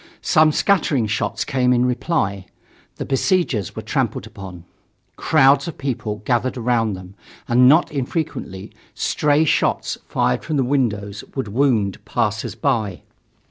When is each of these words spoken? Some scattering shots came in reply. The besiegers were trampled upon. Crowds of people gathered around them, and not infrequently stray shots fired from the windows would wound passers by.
Some 0.23 0.51
scattering 0.51 1.05
shots 1.05 1.45
came 1.45 1.71
in 1.71 1.85
reply. 1.85 2.47
The 2.95 3.05
besiegers 3.05 3.75
were 3.75 3.83
trampled 3.83 4.25
upon. 4.25 4.63
Crowds 5.15 5.67
of 5.67 5.77
people 5.77 6.23
gathered 6.25 6.57
around 6.57 6.93
them, 6.95 7.13
and 7.47 7.69
not 7.69 7.91
infrequently 7.91 8.71
stray 8.95 9.45
shots 9.45 9.99
fired 10.07 10.43
from 10.43 10.57
the 10.57 10.63
windows 10.63 11.23
would 11.35 11.49
wound 11.49 12.03
passers 12.03 12.55
by. 12.55 13.03